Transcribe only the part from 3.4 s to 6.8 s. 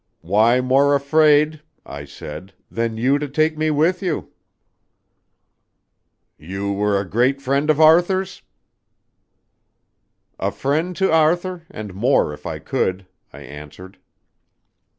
me with you?" "You